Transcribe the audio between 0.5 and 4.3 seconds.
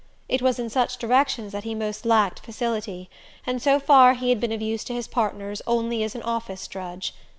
in such directions that he most lacked facility, and so far he